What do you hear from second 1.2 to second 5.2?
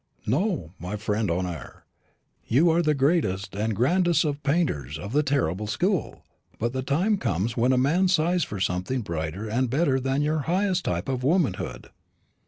Honoré, you are the greatest and grandest of painters of